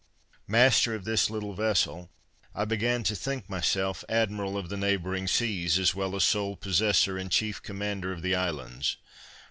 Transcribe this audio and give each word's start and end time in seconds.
Master 0.47 0.95
of 0.95 1.03
this 1.05 1.29
little 1.29 1.53
vessel, 1.53 2.09
I 2.55 2.65
began 2.65 3.03
to 3.03 3.15
think 3.15 3.47
myself 3.47 4.03
admiral 4.09 4.57
of 4.57 4.69
the 4.69 4.75
neighboring 4.75 5.27
seas, 5.27 5.77
as 5.77 5.93
well 5.93 6.15
as 6.15 6.23
sole 6.23 6.55
possessor 6.55 7.19
and 7.19 7.31
chief 7.31 7.61
commander 7.61 8.11
of 8.11 8.23
the 8.23 8.33
islands. 8.33 8.97